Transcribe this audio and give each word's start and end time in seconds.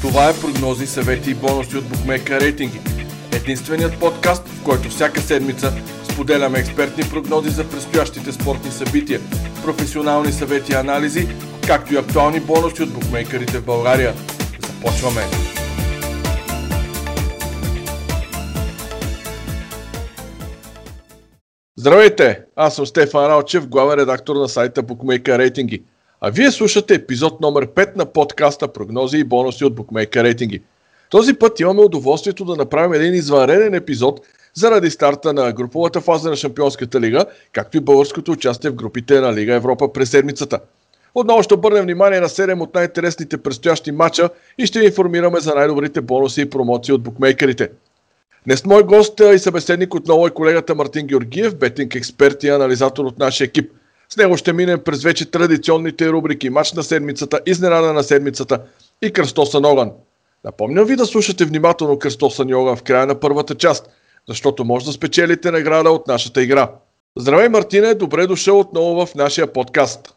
Това 0.00 0.28
е 0.28 0.40
прогнози, 0.40 0.86
съвети 0.86 1.30
и 1.30 1.34
бонуси 1.34 1.76
от 1.76 1.88
Букмека 1.88 2.40
рейтинги. 2.40 2.80
Единственият 3.32 4.00
подкаст, 4.00 4.48
в 4.48 4.64
който 4.64 4.88
всяка 4.88 5.20
седмица 5.20 5.72
споделяме 6.12 6.58
експертни 6.58 7.04
прогнози 7.10 7.50
за 7.50 7.70
предстоящите 7.70 8.32
спортни 8.32 8.70
събития, 8.70 9.20
професионални 9.64 10.32
съвети 10.32 10.72
и 10.72 10.74
анализи, 10.74 11.28
както 11.66 11.94
и 11.94 11.96
актуални 11.96 12.40
бонуси 12.40 12.82
от 12.82 12.92
букмейкерите 12.92 13.58
в 13.58 13.64
България. 13.64 14.14
Започваме! 14.66 15.22
Здравейте! 21.76 22.40
Аз 22.56 22.74
съм 22.74 22.86
Стефан 22.86 23.26
Ралчев, 23.26 23.68
главен 23.68 23.98
редактор 23.98 24.36
на 24.36 24.48
сайта 24.48 24.82
Bookmaker 24.82 25.38
Рейтинги. 25.38 25.82
А 26.24 26.30
вие 26.30 26.50
слушате 26.50 26.94
епизод 26.94 27.40
номер 27.40 27.66
5 27.66 27.96
на 27.96 28.06
подкаста 28.06 28.68
Прогнози 28.68 29.18
и 29.18 29.24
бонуси 29.24 29.64
от 29.64 29.74
Bookmaker 29.74 30.22
Рейтинги. 30.22 30.62
Този 31.10 31.34
път 31.34 31.60
имаме 31.60 31.80
удоволствието 31.80 32.44
да 32.44 32.56
направим 32.56 32.92
един 32.92 33.14
извънреден 33.14 33.74
епизод 33.74 34.20
заради 34.54 34.90
старта 34.90 35.32
на 35.32 35.52
груповата 35.52 36.00
фаза 36.00 36.30
на 36.30 36.36
Шампионската 36.36 37.00
лига, 37.00 37.24
както 37.52 37.76
и 37.76 37.80
българското 37.80 38.32
участие 38.32 38.70
в 38.70 38.74
групите 38.74 39.20
на 39.20 39.34
Лига 39.34 39.54
Европа 39.54 39.92
през 39.92 40.10
седмицата. 40.10 40.60
Отново 41.14 41.42
ще 41.42 41.54
обърнем 41.54 41.84
внимание 41.84 42.20
на 42.20 42.28
7 42.28 42.60
от 42.60 42.74
най-интересните 42.74 43.38
предстоящи 43.38 43.92
матча 43.92 44.28
и 44.58 44.66
ще 44.66 44.80
ви 44.80 44.86
информираме 44.86 45.40
за 45.40 45.54
най-добрите 45.54 46.00
бонуси 46.00 46.40
и 46.40 46.50
промоции 46.50 46.94
от 46.94 47.02
букмейкерите. 47.02 47.68
Днес 48.46 48.64
мой 48.64 48.82
гост 48.82 49.20
и 49.34 49.38
събеседник 49.38 49.94
отново 49.94 50.26
е 50.26 50.30
колегата 50.30 50.74
Мартин 50.74 51.06
Георгиев, 51.06 51.56
бетинг 51.56 51.94
експерт 51.94 52.42
и 52.42 52.48
анализатор 52.48 53.04
от 53.04 53.18
нашия 53.18 53.44
екип. 53.44 53.72
С 54.12 54.16
него 54.16 54.36
ще 54.36 54.52
минем 54.52 54.80
през 54.84 55.02
вече 55.02 55.30
традиционните 55.30 56.10
рубрики 56.10 56.50
Мач 56.50 56.72
на 56.72 56.82
седмицата, 56.82 57.40
Изненада 57.46 57.92
на 57.92 58.02
седмицата 58.02 58.60
и 59.02 59.12
Кръстосан 59.12 59.64
огън. 59.64 59.90
Напомням 60.44 60.84
ви 60.84 60.96
да 60.96 61.06
слушате 61.06 61.44
внимателно 61.44 61.98
Кръстосан 61.98 62.54
огън 62.54 62.76
в 62.76 62.82
края 62.82 63.06
на 63.06 63.20
първата 63.20 63.54
част, 63.54 63.90
защото 64.28 64.64
може 64.64 64.86
да 64.86 64.92
спечелите 64.92 65.50
награда 65.50 65.90
от 65.90 66.06
нашата 66.06 66.42
игра. 66.42 66.70
Здравей, 67.16 67.48
Мартине, 67.48 67.94
добре 67.94 68.26
дошъл 68.26 68.60
отново 68.60 69.06
в 69.06 69.14
нашия 69.14 69.52
подкаст. 69.52 70.14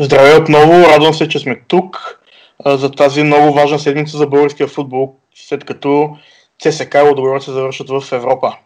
Здравей 0.00 0.36
отново, 0.36 0.72
радвам 0.72 1.14
се, 1.14 1.28
че 1.28 1.38
сме 1.38 1.60
тук 1.68 2.20
за 2.66 2.90
тази 2.90 3.22
много 3.22 3.52
важна 3.52 3.78
седмица 3.78 4.18
за 4.18 4.26
българския 4.26 4.68
футбол, 4.68 5.16
след 5.34 5.64
като 5.64 6.16
ЦСК 6.62 6.94
и 6.94 7.00
Лодогорец 7.08 7.44
се 7.44 7.52
завършат 7.52 7.88
в 7.88 8.12
Европа. 8.12 8.56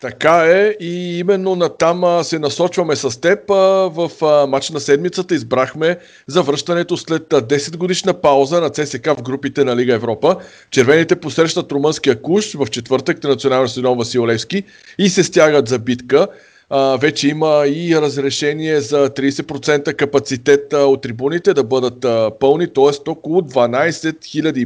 Така 0.00 0.44
е 0.44 0.76
и 0.80 1.18
именно 1.18 1.56
на 1.56 1.68
там 1.68 2.24
се 2.24 2.38
насочваме 2.38 2.96
с 2.96 3.20
теб. 3.20 3.38
В 3.48 4.10
матч 4.48 4.70
на 4.70 4.80
седмицата 4.80 5.34
избрахме 5.34 5.98
завръщането 6.26 6.96
след 6.96 7.22
10 7.22 7.76
годишна 7.76 8.20
пауза 8.20 8.60
на 8.60 8.70
ЦСК 8.70 9.06
в 9.06 9.22
групите 9.22 9.64
на 9.64 9.76
Лига 9.76 9.94
Европа. 9.94 10.36
Червените 10.70 11.16
посрещат 11.16 11.72
румънския 11.72 12.22
куш 12.22 12.54
в 12.54 12.66
четвъртък 12.66 13.22
на 13.22 13.30
националния 13.30 13.68
стадион 13.68 13.98
Васил 13.98 14.26
Левски 14.26 14.62
и 14.98 15.08
се 15.08 15.24
стягат 15.24 15.68
за 15.68 15.78
битка 15.78 16.28
а, 16.70 16.96
вече 16.96 17.28
има 17.28 17.64
и 17.66 17.96
разрешение 17.96 18.80
за 18.80 19.10
30% 19.10 19.94
капацитет 19.94 20.72
от 20.72 21.02
трибуните 21.02 21.54
да 21.54 21.64
бъдат 21.64 22.06
пълни, 22.40 22.72
т.е. 22.72 23.10
около 23.10 23.40
12 23.40 24.12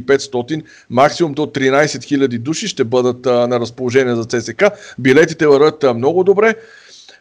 500, 0.05 0.63
максимум 0.89 1.33
до 1.33 1.45
13 1.45 1.85
000 1.85 2.37
души 2.37 2.67
ще 2.67 2.83
бъдат 2.83 3.25
на 3.25 3.59
разположение 3.59 4.15
за 4.15 4.25
ЦСК. 4.25 4.63
Билетите 4.99 5.47
върват 5.47 5.85
много 5.95 6.23
добре. 6.23 6.55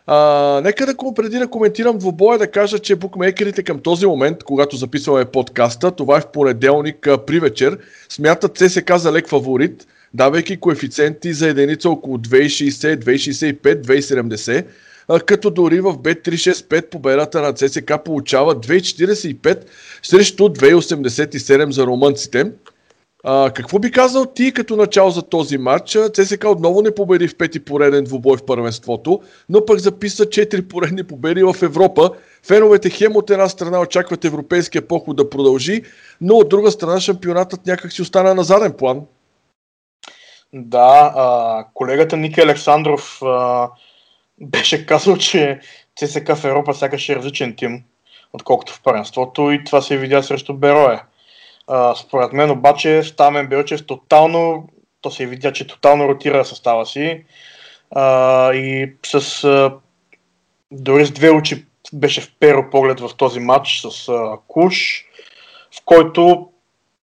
А, 0.07 0.61
нека 0.65 0.87
да 0.87 0.95
преди 1.15 1.39
да 1.39 1.49
коментирам 1.49 1.99
двобоя, 1.99 2.39
да 2.39 2.51
кажа, 2.51 2.79
че 2.79 2.97
букмейкерите 2.97 3.63
към 3.63 3.79
този 3.79 4.07
момент, 4.07 4.45
когато 4.45 4.77
записваме 4.77 5.25
подкаста, 5.25 5.91
това 5.91 6.17
е 6.17 6.21
в 6.21 6.27
понеделник 6.27 7.09
при 7.27 7.41
вечер, 7.41 7.79
смятат 8.09 8.57
ЦСК 8.57 8.97
за 8.97 9.13
лек 9.13 9.29
фаворит– 9.29 9.87
давайки 10.15 10.57
коефициенти 10.57 11.33
за 11.33 11.49
единица 11.49 11.91
около 11.91 12.19
2,60, 12.19 13.05
2,65, 13.05 13.83
2,70, 13.83 14.65
като 15.25 15.51
дори 15.51 15.81
в 15.81 15.93
B365 15.93 16.91
победата 16.91 17.43
на 17.43 17.53
ЦСК 17.53 17.93
получава 18.05 18.57
2,45 18.57 19.65
срещу 20.03 20.43
2,87 20.43 21.71
за 21.71 21.87
румънците. 21.87 22.53
А, 23.25 23.51
какво 23.51 23.79
би 23.79 23.91
казал 23.91 24.27
ти 24.27 24.53
като 24.53 24.77
начало 24.77 25.11
за 25.11 25.23
този 25.23 25.59
матч? 25.59 25.99
ЦСК 26.13 26.45
отново 26.45 26.83
не 26.83 26.95
победи 26.95 27.29
в 27.29 27.37
пети 27.37 27.61
пореден 27.61 28.05
двубой 28.05 28.37
в 28.37 28.43
първенството, 28.43 29.21
но 29.49 29.65
пък 29.65 29.79
записа 29.79 30.27
4 30.27 30.63
поредни 30.63 31.03
победи 31.03 31.43
в 31.43 31.57
Европа. 31.63 32.11
Феновете 32.43 32.91
хем 32.91 33.17
от 33.17 33.31
една 33.31 33.49
страна 33.49 33.81
очакват 33.81 34.25
европейския 34.25 34.83
поход 34.83 35.17
да 35.17 35.31
продължи, 35.31 35.83
но 36.21 36.35
от 36.35 36.49
друга 36.49 36.71
страна 36.71 37.01
шампионатът 37.01 37.67
някак 37.67 37.93
си 37.93 38.03
остана 38.03 38.35
на 38.35 38.45
заден 38.45 38.73
план. 38.73 39.01
Да, 40.53 41.13
а, 41.17 41.65
колегата 41.75 42.17
Ники 42.17 42.41
Александров 42.41 43.23
а, 43.23 43.69
беше 44.41 44.87
казал, 44.87 45.17
че 45.17 45.61
ЦСК 45.97 46.35
в 46.37 46.45
Европа 46.45 46.75
сякаш 46.75 47.09
е 47.09 47.17
различен 47.17 47.57
тим, 47.57 47.85
отколкото 48.33 48.73
в 48.73 48.83
първенството 48.83 49.51
и 49.51 49.65
това 49.65 49.83
се 49.83 49.97
видя 49.97 50.23
срещу 50.23 50.55
Берое. 50.55 51.03
А, 51.67 51.95
според 51.95 52.33
мен 52.33 52.51
обаче 52.51 53.03
Стамен 53.03 53.47
Белчев 53.47 53.87
тотално, 53.87 54.69
то 55.01 55.11
се 55.11 55.27
видя, 55.27 55.53
че 55.53 55.67
тотално 55.67 56.09
ротира 56.09 56.45
състава 56.45 56.87
си 56.87 57.25
а, 57.91 58.53
и 58.55 58.93
с 59.07 59.45
а, 59.45 59.75
дори 60.71 61.07
с 61.07 61.11
две 61.11 61.31
очи 61.31 61.67
беше 61.93 62.21
в 62.21 62.33
перо 62.41 62.71
поглед 62.71 63.01
в 63.01 63.11
този 63.17 63.41
матч 63.41 63.81
с 63.81 64.09
а, 64.09 64.37
Куш, 64.49 65.05
в 65.79 65.85
който 65.85 66.50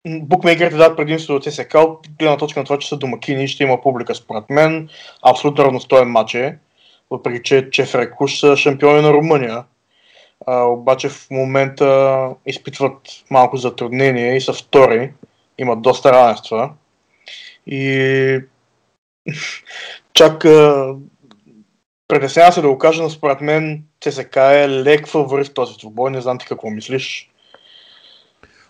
букмейкерите 0.07 0.77
дадат 0.77 0.97
предимство 0.97 1.35
от 1.35 1.45
ЦСК 1.45 1.75
от 1.75 2.09
гледна 2.19 2.37
точка 2.37 2.61
на 2.61 2.65
това, 2.65 2.79
че 2.79 2.89
са 2.89 2.97
домакини 2.97 3.45
и 3.45 3.49
ще 3.49 3.63
има 3.63 3.81
публика 3.81 4.15
според 4.15 4.51
мен. 4.51 4.89
Абсолютно 5.23 5.65
равностоен 5.65 6.09
матч 6.09 6.35
е, 6.35 6.59
въпреки 7.11 7.41
че, 7.43 7.71
че 7.71 7.85
Фрекуш 7.85 8.41
са 8.41 8.57
шампиони 8.57 9.03
на 9.03 9.13
Румъния. 9.13 9.65
А, 10.47 10.63
обаче 10.63 11.09
в 11.09 11.27
момента 11.31 12.31
изпитват 12.47 12.99
малко 13.31 13.57
затруднение 13.57 14.37
и 14.37 14.41
са 14.41 14.53
втори. 14.53 15.13
Имат 15.59 15.83
доста 15.83 16.13
равенства. 16.13 16.71
И 17.67 18.41
чак 20.15 20.45
притеснява 22.09 22.53
се 22.53 22.61
да 22.61 22.69
го 22.69 22.79
кажа, 22.79 23.03
но 23.03 23.11
според 23.11 23.41
мен 23.41 23.85
ЦСК 24.01 24.37
е 24.37 24.69
лек 24.69 25.09
фаворит 25.09 25.47
в 25.47 25.55
този 25.55 25.79
двубой. 25.79 26.11
Не 26.11 26.21
знам 26.21 26.39
ти 26.39 26.47
какво 26.47 26.71
мислиш. 26.71 27.31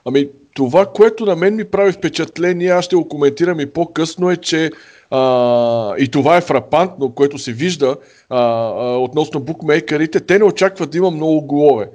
Ами, 0.06 0.28
това, 0.55 0.87
което 0.87 1.27
на 1.27 1.37
мен 1.37 1.56
ми 1.56 1.65
прави 1.65 1.93
впечатление, 1.93 2.69
аз 2.69 2.84
ще 2.84 2.97
го 2.97 3.09
коментирам 3.09 3.61
и 3.61 3.67
по-късно, 3.67 4.31
е, 4.31 4.37
че 4.37 4.71
а, 5.11 5.94
и 5.99 6.09
това 6.09 6.37
е 6.37 6.41
фрапантно, 6.41 7.11
което 7.11 7.39
се 7.39 7.53
вижда 7.53 7.97
а, 8.31 8.39
а, 8.39 8.99
относно 8.99 9.41
букмейкерите, 9.41 10.21
те 10.21 10.39
не 10.39 10.45
очакват 10.45 10.91
да 10.91 10.99
има 10.99 11.11
много 11.11 11.41
голове. 11.41 11.91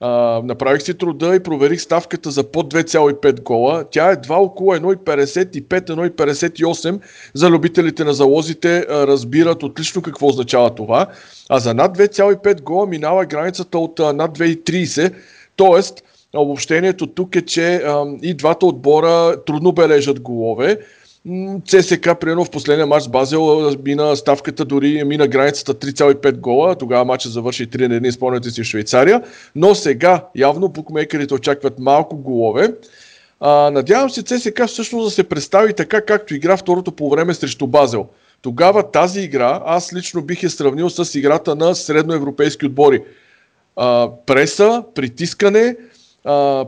А, 0.00 0.40
направих 0.44 0.82
си 0.82 0.94
труда 0.94 1.34
и 1.34 1.40
проверих 1.40 1.80
ставката 1.80 2.30
за 2.30 2.50
под 2.50 2.74
2,5 2.74 3.42
гола. 3.42 3.84
Тя 3.90 4.10
е 4.10 4.16
два 4.16 4.36
около 4.36 4.74
1,55-1,58. 4.74 7.00
За 7.34 7.50
любителите 7.50 8.04
на 8.04 8.14
залозите 8.14 8.78
а, 8.78 9.06
разбират 9.06 9.62
отлично 9.62 10.02
какво 10.02 10.26
означава 10.26 10.74
това. 10.74 11.06
А 11.48 11.58
за 11.58 11.74
над 11.74 11.98
2,5 11.98 12.62
гола 12.62 12.86
минава 12.86 13.26
границата 13.26 13.78
от 13.78 14.00
а, 14.00 14.12
над 14.12 14.38
2,30. 14.38 15.14
Тоест, 15.56 16.02
Обобщението 16.36 17.06
тук 17.06 17.36
е, 17.36 17.42
че 17.42 17.74
а, 17.74 18.04
и 18.22 18.34
двата 18.34 18.66
отбора 18.66 19.44
трудно 19.44 19.72
бележат 19.72 20.20
голове. 20.20 20.78
ЦСК, 21.66 22.10
примерно 22.20 22.44
в 22.44 22.50
последния 22.50 22.86
матч 22.86 23.04
с 23.04 23.08
Базел, 23.08 23.70
мина 23.84 24.16
ставката 24.16 24.64
дори 24.64 25.04
мина 25.04 25.28
границата 25.28 25.74
3,5 25.74 26.36
гола. 26.36 26.74
Тогава 26.74 27.04
матчът 27.04 27.32
завърши 27.32 27.70
3 27.70 27.88
на 27.88 27.94
1, 27.94 28.10
спомняте 28.10 28.50
си 28.50 28.62
в 28.62 28.66
Швейцария. 28.66 29.22
Но 29.56 29.74
сега 29.74 30.24
явно 30.36 30.68
букмейкерите 30.68 31.34
очакват 31.34 31.78
малко 31.78 32.16
голове. 32.16 32.74
А, 33.40 33.70
надявам 33.70 34.10
се 34.10 34.22
ЦСК 34.22 34.66
всъщност 34.66 35.04
да 35.04 35.10
се 35.10 35.24
представи 35.24 35.72
така, 35.72 36.00
както 36.00 36.34
игра 36.34 36.56
второто 36.56 36.92
по 36.92 37.10
време 37.10 37.34
срещу 37.34 37.66
Базел. 37.66 38.06
Тогава 38.42 38.90
тази 38.90 39.20
игра 39.20 39.62
аз 39.66 39.94
лично 39.94 40.22
бих 40.22 40.42
е 40.42 40.48
сравнил 40.48 40.90
с 40.90 41.18
играта 41.18 41.54
на 41.54 41.74
средноевропейски 41.74 42.66
отбори. 42.66 43.02
А, 43.76 44.10
преса, 44.26 44.82
притискане, 44.94 45.76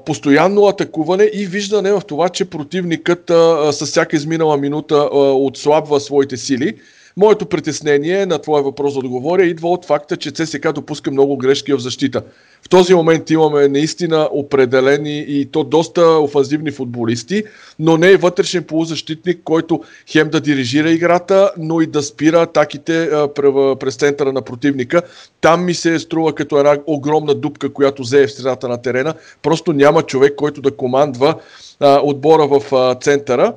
постоянно 0.06 0.66
атакуване 0.66 1.24
и 1.24 1.46
виждане 1.46 1.92
в 1.92 2.02
това, 2.08 2.28
че 2.28 2.44
противникът 2.44 3.30
а, 3.30 3.72
с 3.72 3.86
всяка 3.86 4.16
изминала 4.16 4.56
минута 4.56 4.94
а, 4.94 5.18
отслабва 5.34 6.00
своите 6.00 6.36
сили. 6.36 6.78
Моето 7.18 7.46
притеснение 7.46 8.26
на 8.26 8.38
твоя 8.38 8.62
въпрос 8.62 8.92
да 8.92 8.98
отговоря 8.98 9.44
идва 9.44 9.68
от 9.68 9.84
факта, 9.84 10.16
че 10.16 10.30
ЦСК 10.30 10.72
допуска 10.72 11.10
много 11.10 11.36
грешки 11.36 11.72
в 11.72 11.78
защита. 11.78 12.22
В 12.62 12.68
този 12.68 12.94
момент 12.94 13.30
имаме 13.30 13.68
наистина 13.68 14.28
определени 14.32 15.18
и 15.28 15.46
то 15.46 15.64
доста 15.64 16.02
офанзивни 16.02 16.70
футболисти, 16.70 17.44
но 17.78 17.96
не 17.96 18.10
е 18.10 18.16
вътрешен 18.16 18.64
полузащитник, 18.64 19.40
който 19.44 19.80
хем 20.10 20.28
да 20.28 20.40
дирижира 20.40 20.90
играта, 20.90 21.50
но 21.58 21.80
и 21.80 21.86
да 21.86 22.02
спира 22.02 22.42
атаките 22.42 23.10
през 23.80 23.96
центъра 23.96 24.32
на 24.32 24.42
противника. 24.42 25.02
Там 25.40 25.64
ми 25.64 25.74
се 25.74 25.98
струва 25.98 26.34
като 26.34 26.58
една 26.58 26.78
огромна 26.86 27.34
дупка, 27.34 27.72
която 27.72 28.04
зее 28.04 28.26
в 28.26 28.32
средата 28.32 28.68
на 28.68 28.82
терена. 28.82 29.14
Просто 29.42 29.72
няма 29.72 30.02
човек, 30.02 30.34
който 30.36 30.60
да 30.60 30.70
командва 30.70 31.34
отбора 32.02 32.46
в 32.46 32.96
центъра. 33.00 33.52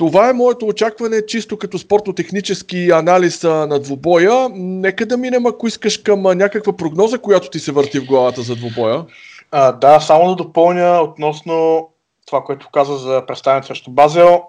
Това 0.00 0.28
е 0.28 0.32
моето 0.32 0.66
очакване, 0.66 1.26
чисто 1.26 1.58
като 1.58 1.78
спортно-технически 1.78 2.90
анализ 2.90 3.42
на 3.42 3.78
двубоя. 3.78 4.48
Нека 4.54 5.06
да 5.06 5.16
минем, 5.16 5.46
ако 5.46 5.66
искаш, 5.66 5.98
към 5.98 6.22
някаква 6.22 6.76
прогноза, 6.76 7.18
която 7.18 7.50
ти 7.50 7.58
се 7.58 7.72
върти 7.72 8.00
в 8.00 8.06
главата 8.06 8.42
за 8.42 8.56
двубоя. 8.56 9.04
А, 9.50 9.72
да, 9.72 10.00
само 10.00 10.28
да 10.28 10.34
допълня 10.34 11.00
относно 11.02 11.88
това, 12.26 12.44
което 12.44 12.68
каза 12.72 12.96
за 12.96 13.26
представянето 13.26 13.66
срещу 13.66 13.90
Базел. 13.90 14.42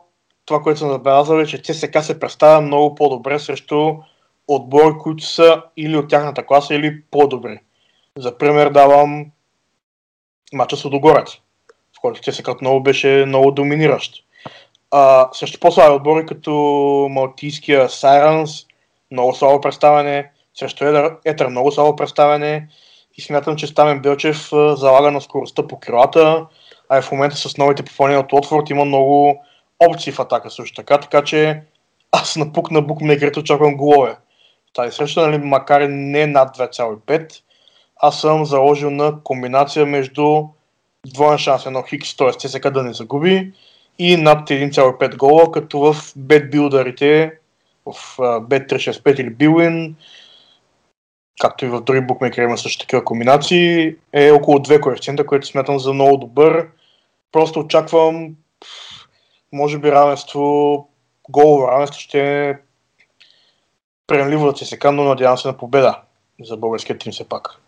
Това, 0.45 0.61
което 0.61 0.79
съм 0.79 0.89
забелязал 0.89 1.39
е, 1.39 1.45
че 1.45 1.61
ЦСК 1.61 2.03
се 2.03 2.19
представя 2.19 2.61
много 2.61 2.95
по-добре 2.95 3.39
срещу 3.39 3.93
отбори, 4.47 4.93
които 4.99 5.25
са 5.25 5.61
или 5.77 5.97
от 5.97 6.09
тяхната 6.09 6.45
класа, 6.45 6.75
или 6.75 7.01
по-добри. 7.11 7.59
За 8.17 8.37
пример 8.37 8.69
давам 8.69 9.25
мача 10.53 10.77
с 10.77 10.85
Одогорец, 10.85 11.29
в 11.97 12.01
който 12.01 12.31
ЦСК 12.31 12.47
отново 12.47 12.83
беше 12.83 13.23
много 13.27 13.51
доминиращ 13.51 14.25
също 15.33 15.59
по-слаби 15.59 15.95
отбори, 15.95 16.25
като 16.25 16.51
Малтийския 17.11 17.89
Сайранс, 17.89 18.65
много 19.11 19.33
слабо 19.33 19.61
представяне, 19.61 20.31
срещу 20.53 20.85
Етър, 20.85 21.15
Етър 21.25 21.47
много 21.47 21.71
слабо 21.71 21.95
представяне 21.95 22.67
и 23.17 23.21
смятам, 23.21 23.55
че 23.55 23.67
Стамен 23.67 23.99
Белчев 23.99 24.49
залага 24.75 25.11
на 25.11 25.21
скоростта 25.21 25.67
по 25.67 25.79
крилата, 25.79 26.45
а 26.89 26.97
и 26.97 27.01
в 27.01 27.11
момента 27.11 27.35
с 27.35 27.57
новите 27.57 27.83
попълнения 27.83 28.19
от 28.19 28.33
Лотфорд 28.33 28.69
има 28.69 28.85
много 28.85 29.43
опции 29.89 30.13
в 30.13 30.19
атака 30.19 30.49
също 30.49 30.75
така, 30.75 30.97
така 30.97 31.23
че 31.23 31.61
аз 32.11 32.35
напук 32.35 32.71
на 32.71 32.81
букмекерите 32.81 33.39
очаквам 33.39 33.77
голове. 33.77 34.15
Тази 34.73 34.95
среща, 34.95 35.27
нали, 35.27 35.37
макар 35.37 35.81
и 35.81 35.87
не 35.87 36.27
над 36.27 36.57
2,5, 36.57 37.33
аз 37.95 38.21
съм 38.21 38.45
заложил 38.45 38.89
на 38.89 39.23
комбинация 39.23 39.85
между 39.85 40.43
двоен 41.07 41.37
шанс, 41.37 41.65
едно 41.65 41.83
хикс, 41.83 42.17
т.е. 42.17 42.31
ЦСК 42.31 42.69
да 42.69 42.83
не 42.83 42.93
загуби 42.93 43.53
и 43.99 44.17
над 44.17 44.49
1,5 44.49 45.17
гола, 45.17 45.51
като 45.51 45.79
в 45.79 46.13
бетбилдерите, 46.15 47.33
в 47.85 47.93
Bet365 48.17 49.19
или 49.19 49.35
Bwin, 49.35 49.93
както 51.41 51.65
и 51.65 51.69
в 51.69 51.81
други 51.81 52.01
букмекери 52.01 52.45
има 52.45 52.57
също 52.57 52.85
такива 52.85 53.03
комбинации, 53.03 53.95
е 54.13 54.31
около 54.31 54.57
2 54.57 54.81
коефициента, 54.81 55.25
което 55.25 55.47
смятам 55.47 55.79
за 55.79 55.93
много 55.93 56.17
добър. 56.17 56.67
Просто 57.31 57.59
очаквам, 57.59 58.35
може 59.53 59.77
би 59.77 59.91
равенство, 59.91 60.89
голово 61.29 61.67
равенство 61.67 62.01
ще 62.01 62.49
е 62.49 62.55
приемливо 64.07 64.51
да 64.51 64.57
се 64.57 64.65
сека, 64.65 64.91
но 64.91 65.03
надявам 65.03 65.37
се 65.37 65.47
на 65.47 65.57
победа 65.57 66.01
за 66.43 66.57
българския 66.57 66.97
тим 66.97 67.11
все 67.11 67.29
пак. 67.29 67.60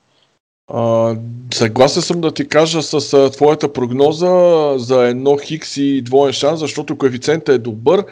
А, 0.67 1.15
съгласен 1.53 2.01
съм 2.01 2.21
да 2.21 2.31
ти 2.33 2.47
кажа 2.47 2.81
с 2.83 3.13
а, 3.13 3.29
твоята 3.29 3.73
прогноза 3.73 4.73
за 4.77 5.07
едно 5.07 5.37
хикс 5.37 5.77
и 5.77 6.01
двоен 6.01 6.33
шанс, 6.33 6.59
защото 6.59 6.97
коефициентът 6.97 7.55
е 7.55 7.59
добър. 7.59 8.05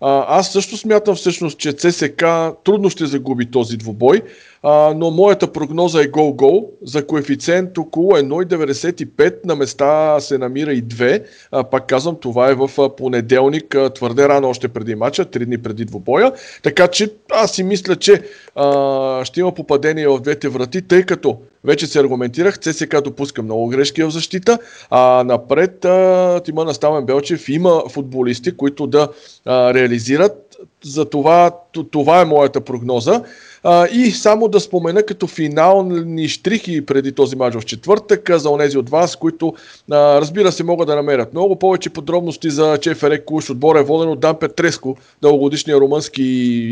А, 0.00 0.38
аз 0.38 0.52
също 0.52 0.76
смятам 0.76 1.14
всъщност, 1.14 1.58
че 1.58 1.72
ЦСК 1.72 2.24
трудно 2.64 2.90
ще 2.90 3.06
загуби 3.06 3.50
този 3.50 3.76
двубой, 3.76 4.22
а, 4.62 4.94
но 4.96 5.10
моята 5.10 5.52
прогноза 5.52 6.02
е 6.02 6.06
гол-гол 6.06 6.70
за 6.82 7.06
коефициент 7.06 7.78
около 7.78 8.12
1,95 8.12 9.46
на 9.46 9.56
места 9.56 10.20
се 10.20 10.38
намира 10.38 10.72
и 10.72 10.84
2. 10.84 11.24
А, 11.52 11.64
пак 11.64 11.86
казвам, 11.86 12.16
това 12.20 12.50
е 12.50 12.54
в 12.54 12.70
понеделник, 12.96 13.76
твърде 13.94 14.28
рано 14.28 14.48
още 14.48 14.68
преди 14.68 14.94
мача, 14.94 15.24
3 15.24 15.44
дни 15.44 15.58
преди 15.58 15.84
двубоя. 15.84 16.32
Така 16.62 16.88
че 16.88 17.12
аз 17.32 17.52
си 17.52 17.62
мисля, 17.62 17.96
че 17.96 18.22
а, 18.54 19.24
ще 19.24 19.40
има 19.40 19.54
попадение 19.54 20.08
в 20.08 20.20
двете 20.20 20.48
врати, 20.48 20.82
тъй 20.82 21.02
като 21.02 21.38
вече 21.64 21.86
се 21.86 22.00
аргументирах, 22.00 22.58
ЦСК 22.58 23.00
допуска 23.04 23.42
много 23.42 23.68
грешки 23.68 24.02
в 24.02 24.10
защита, 24.10 24.58
а 24.90 25.24
напред 25.24 25.84
а, 25.84 26.40
Тима 26.44 26.64
Наставен 26.64 27.04
Белчев 27.04 27.48
има 27.48 27.82
футболисти, 27.88 28.56
които 28.56 28.86
да 28.86 29.08
а, 29.44 29.74
реализират. 29.74 30.44
За 30.84 31.04
това, 31.04 31.50
това 31.90 32.20
е 32.20 32.24
моята 32.24 32.60
прогноза. 32.60 33.22
А, 33.62 33.88
и 33.88 34.10
само 34.10 34.48
да 34.48 34.60
спомена 34.60 35.02
като 35.02 35.26
финални 35.26 36.28
штрихи 36.28 36.86
преди 36.86 37.12
този 37.12 37.36
мач 37.36 37.54
в 37.54 37.64
четвъртък 37.64 38.30
за 38.38 38.50
онези 38.50 38.78
от 38.78 38.90
вас, 38.90 39.16
които 39.16 39.54
а, 39.90 40.20
разбира 40.20 40.52
се 40.52 40.64
могат 40.64 40.86
да 40.86 40.96
намерят 40.96 41.32
много 41.32 41.56
повече 41.56 41.90
подробности 41.90 42.50
за 42.50 42.78
Чеферек 42.78 43.24
Куш. 43.24 43.50
Отбор 43.50 43.76
е 43.76 43.82
воден 43.82 44.08
от 44.08 44.20
Дан 44.20 44.38
Петреско, 44.38 44.96
дългогодишния 45.22 45.76
румънски 45.76 46.22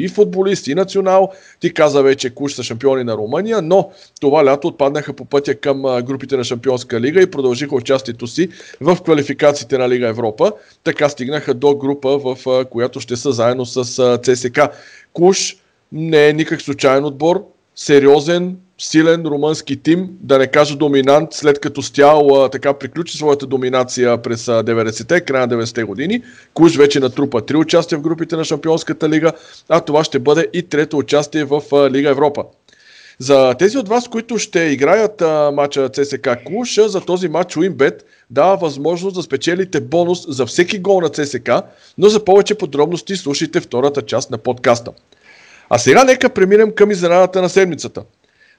и 0.05 0.09
футболист, 0.09 0.67
и 0.67 0.75
национал. 0.75 1.33
Ти 1.61 1.75
каза 1.75 2.03
вече 2.03 2.31
Куш 2.31 2.53
са 2.53 2.62
шампиони 2.62 3.05
на 3.05 3.17
Румъния, 3.17 3.62
но 3.62 3.91
това 4.21 4.44
лято 4.44 4.69
отпаднаха 4.69 5.12
по 5.12 5.25
пътя 5.25 5.55
към 5.55 5.83
групите 5.83 6.37
на 6.37 6.44
Шампионска 6.44 7.00
лига 7.00 7.23
и 7.23 7.31
продължиха 7.31 7.75
участието 7.75 8.27
си 8.27 8.49
в 8.81 8.97
квалификациите 9.05 9.79
на 9.79 9.88
Лига 9.88 10.09
Европа. 10.09 10.53
Така 10.85 11.09
стигнаха 11.09 11.55
до 11.55 11.75
група, 11.75 12.19
в 12.19 12.65
която 12.71 13.00
ще 13.00 13.17
са 13.17 13.33
заедно 13.33 13.67
с 13.67 14.19
ЦСК. 14.23 14.61
Куш 15.12 15.56
не 15.93 16.29
е 16.29 16.33
никак 16.33 16.62
случайен 16.62 17.05
отбор, 17.05 17.44
сериозен, 17.77 18.56
силен 18.79 19.27
румънски 19.27 19.83
тим, 19.83 20.09
да 20.21 20.38
не 20.38 20.47
кажа 20.47 20.77
доминант, 20.77 21.33
след 21.33 21.61
като 21.61 21.83
Стял 21.83 22.49
така 22.53 22.73
приключи 22.73 23.17
своята 23.17 23.47
доминация 23.47 24.23
през 24.23 24.47
90-те, 24.47 25.21
края 25.21 25.47
на 25.47 25.56
90-те 25.56 25.85
години. 25.85 26.23
Куш 26.55 26.77
вече 26.77 27.00
натрупа 27.00 27.47
три 27.47 27.56
участия 27.56 27.99
в 27.99 28.03
групите 28.03 28.37
на 28.37 28.44
Шампионската 28.44 29.09
лига, 29.09 29.33
а 29.69 29.81
това 29.81 30.05
ще 30.05 30.19
бъде 30.19 30.49
и 30.53 30.62
трето 30.62 30.99
участие 30.99 31.44
в 31.44 31.62
Лига 31.91 32.11
Европа. 32.11 32.44
За 33.19 33.55
тези 33.59 33.79
от 33.79 33.88
вас, 33.88 34.09
които 34.09 34.38
ще 34.38 34.61
играят 34.61 35.23
а, 35.23 35.50
матча 35.55 35.88
ЦСК 35.88 36.29
Куш, 36.44 36.79
за 36.87 37.00
този 37.00 37.29
матч 37.29 37.56
Уинбет 37.56 38.05
дава 38.31 38.56
възможност 38.56 39.17
да 39.17 39.23
спечелите 39.23 39.81
бонус 39.81 40.27
за 40.29 40.47
всеки 40.47 40.79
гол 40.79 41.00
на 41.00 41.09
ЦСК, 41.09 41.50
но 41.99 42.09
за 42.09 42.25
повече 42.25 42.55
подробности 42.55 43.17
слушайте 43.17 43.61
втората 43.61 44.03
част 44.03 44.31
на 44.31 44.38
подкаста. 44.38 44.93
А 45.70 45.78
сега 45.78 46.04
нека 46.04 46.28
преминем 46.28 46.70
към 46.70 46.90
изненадата 46.90 47.42
на 47.42 47.48
седмицата. 47.48 48.02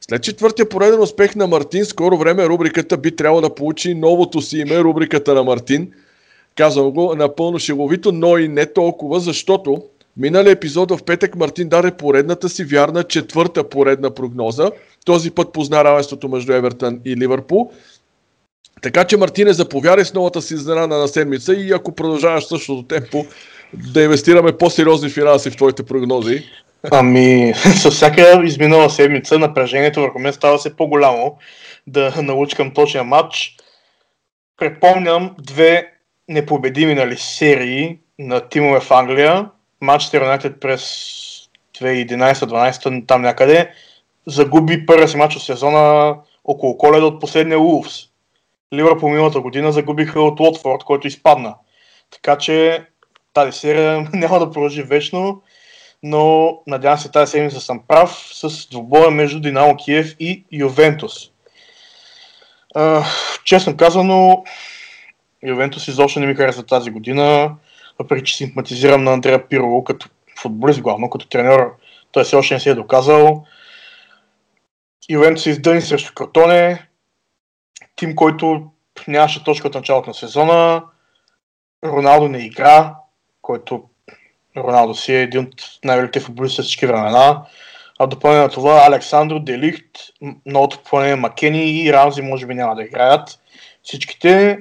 След 0.09 0.23
четвъртия 0.23 0.69
пореден 0.69 1.01
успех 1.01 1.35
на 1.35 1.47
Мартин, 1.47 1.85
скоро 1.85 2.17
време 2.17 2.47
рубриката 2.47 2.97
би 2.97 3.15
трябвало 3.15 3.41
да 3.41 3.55
получи 3.55 3.95
новото 3.95 4.41
си 4.41 4.57
име, 4.57 4.79
рубриката 4.79 5.33
на 5.33 5.43
Мартин. 5.43 5.91
Казвам 6.55 6.91
го 6.91 7.15
напълно 7.15 7.59
шиловито, 7.59 8.11
но 8.11 8.37
и 8.37 8.47
не 8.47 8.65
толкова, 8.65 9.19
защото 9.19 9.83
миналия 10.17 10.51
епизод 10.51 10.91
в 10.91 11.03
петък 11.03 11.35
Мартин 11.35 11.69
даде 11.69 11.91
поредната 11.91 12.49
си 12.49 12.63
вярна 12.63 13.03
четвърта 13.03 13.69
поредна 13.69 14.13
прогноза. 14.13 14.71
Този 15.05 15.31
път 15.31 15.53
позна 15.53 15.83
равенството 15.83 16.29
между 16.29 16.53
Евертън 16.53 16.99
и 17.05 17.17
Ливърпул. 17.17 17.71
Така 18.81 19.03
че 19.03 19.17
Мартине, 19.17 19.53
заповядай 19.53 20.05
с 20.05 20.13
новата 20.13 20.41
си 20.41 20.53
изненада 20.53 20.97
на 20.97 21.07
седмица 21.07 21.53
и 21.53 21.71
ако 21.71 21.91
продължаваш 21.91 22.45
същото 22.45 22.83
темпо, 22.83 23.25
да 23.93 24.01
инвестираме 24.01 24.57
по-сериозни 24.57 25.09
финанси 25.09 25.49
в 25.49 25.55
твоите 25.55 25.83
прогнози. 25.83 26.43
Ами, 26.91 27.53
със 27.81 27.95
всяка 27.95 28.41
изминала 28.43 28.89
седмица 28.89 29.39
напрежението 29.39 30.01
върху 30.01 30.19
мен 30.19 30.33
става 30.33 30.59
се 30.59 30.75
по-голямо 30.75 31.37
да 31.87 32.13
научкам 32.21 32.73
точния 32.73 33.03
матч. 33.03 33.55
Препомням 34.57 35.35
две 35.39 35.91
непобедими 36.27 36.95
нали, 36.95 37.17
серии 37.17 37.97
на 38.19 38.49
тимове 38.49 38.79
в 38.79 38.91
Англия. 38.91 39.49
Манчестър 39.81 40.21
Юнайтед 40.21 40.59
през 40.59 40.81
2011-12 41.81 43.07
там 43.07 43.21
някъде 43.21 43.71
загуби 44.27 44.85
първия 44.85 45.07
си 45.07 45.17
матч 45.17 45.35
от 45.35 45.43
сезона 45.43 46.15
около 46.45 46.77
коледа 46.77 47.05
от 47.05 47.21
последния 47.21 47.59
Улфс. 47.59 48.03
Ливърпул 48.73 49.09
миналата 49.09 49.39
година 49.39 49.71
загубиха 49.71 50.21
от 50.21 50.39
Лотфорд, 50.39 50.83
който 50.83 51.07
изпадна. 51.07 51.55
Така 52.11 52.37
че 52.37 52.85
тази 53.33 53.59
серия 53.59 54.09
няма 54.13 54.39
да 54.39 54.51
продължи 54.51 54.83
вечно 54.83 55.41
но 56.03 56.57
надявам 56.67 56.97
се 56.97 57.11
тази 57.11 57.31
седмица 57.31 57.61
съм 57.61 57.83
прав 57.87 58.29
с 58.33 58.69
двубоя 58.69 59.11
между 59.11 59.39
Динамо 59.39 59.75
Киев 59.75 60.15
и 60.19 60.45
Ювентус. 60.51 61.13
честно 63.43 63.77
казано, 63.77 64.43
Ювентус 65.43 65.87
изобщо 65.87 66.19
не 66.19 66.27
ми 66.27 66.35
харесва 66.35 66.63
тази 66.63 66.91
година, 66.91 67.55
въпреки 67.99 68.23
че 68.23 68.37
симпатизирам 68.37 69.03
на 69.03 69.13
Андрея 69.13 69.47
Пирово 69.47 69.83
като 69.83 70.09
футболист 70.39 70.81
главно, 70.81 71.09
като 71.09 71.27
тренер, 71.27 71.67
той 72.11 72.23
все 72.23 72.35
още 72.35 72.53
не 72.53 72.59
се 72.59 72.69
е 72.69 72.75
доказал. 72.75 73.45
Ювентус 75.09 75.43
се 75.43 75.49
издъни 75.49 75.81
срещу 75.81 76.13
Картоне, 76.13 76.87
тим, 77.95 78.15
който 78.15 78.71
нямаше 79.07 79.43
точка 79.43 79.67
от 79.67 79.75
началото 79.75 80.09
на 80.09 80.13
сезона, 80.13 80.83
Роналдо 81.85 82.27
не 82.27 82.45
игра, 82.45 82.95
който 83.41 83.83
Роналдо 84.57 84.95
си 84.95 85.13
е 85.13 85.21
един 85.21 85.39
от 85.39 85.53
най-великите 85.83 86.19
футболисти 86.19 86.61
всички 86.61 86.85
времена. 86.85 87.41
А 87.99 88.07
допълнение 88.07 88.43
на 88.43 88.49
това 88.49 88.83
Александро, 88.87 89.39
Делихт, 89.39 89.91
новото 90.45 90.77
попълнение 90.77 91.15
Макени 91.15 91.71
и 91.71 91.93
Рамзи 91.93 92.21
може 92.21 92.45
би 92.45 92.53
няма 92.53 92.75
да 92.75 92.83
играят. 92.83 93.39
Всичките. 93.83 94.59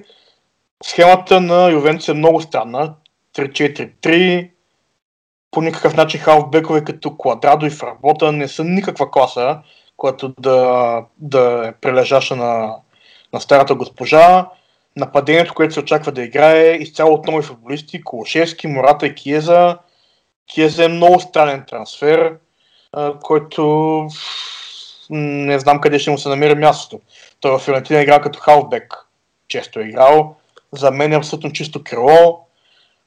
Схемата 0.84 1.40
на 1.40 1.70
Ювентус 1.70 2.08
е 2.08 2.14
много 2.14 2.40
странна. 2.40 2.94
3-4-3. 3.34 4.50
По 5.50 5.62
никакъв 5.62 5.96
начин 5.96 6.20
халфбекове 6.20 6.84
като 6.84 7.16
Квадрадо 7.16 7.66
и 7.66 7.70
Фработа 7.70 8.32
не 8.32 8.48
са 8.48 8.64
никаква 8.64 9.10
класа, 9.10 9.58
която 9.96 10.34
да, 10.40 11.02
да 11.18 11.68
е 11.68 11.72
прилежаща 11.72 12.36
на, 12.36 12.76
на 13.32 13.40
старата 13.40 13.74
госпожа. 13.74 14.48
Нападението, 14.96 15.54
което 15.54 15.74
се 15.74 15.80
очаква 15.80 16.12
да 16.12 16.22
играе, 16.22 16.72
изцяло 16.72 17.14
от 17.14 17.26
нови 17.26 17.42
футболисти, 17.42 18.04
Колошевски, 18.04 18.66
Мората 18.66 19.06
и 19.06 19.14
Киеза. 19.14 19.78
Киеза 20.46 20.84
е 20.84 20.88
много 20.88 21.20
странен 21.20 21.64
трансфер 21.68 22.38
който 23.22 24.08
не 25.10 25.58
знам 25.58 25.80
къде 25.80 25.98
ще 25.98 26.10
му 26.10 26.18
се 26.18 26.28
намери 26.28 26.54
мястото. 26.54 27.00
Той 27.40 27.50
в 27.50 27.58
Фиорентина 27.58 28.02
играл 28.02 28.20
като 28.20 28.38
халфбек. 28.38 28.94
Често 29.48 29.80
е 29.80 29.84
играл. 29.84 30.36
За 30.72 30.90
мен 30.90 31.12
е 31.12 31.16
абсолютно 31.16 31.52
чисто 31.52 31.84
крило. 31.84 32.46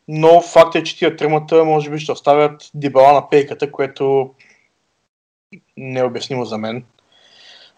Но 0.07 0.41
факт 0.41 0.75
е, 0.75 0.83
че 0.83 0.97
тия 0.97 1.15
тримата 1.15 1.65
може 1.65 1.89
би 1.89 1.99
ще 1.99 2.11
оставят 2.11 2.69
дебала 2.73 3.13
на 3.13 3.29
пейката, 3.29 3.71
което 3.71 4.33
не 5.77 5.99
е 5.99 6.03
обяснимо 6.03 6.45
за 6.45 6.57
мен. 6.57 6.85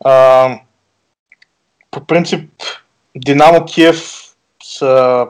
А, 0.06 0.60
по 1.91 2.06
принцип, 2.06 2.50
Динамо 3.15 3.65
Киев 3.65 4.24
са, 4.63 5.27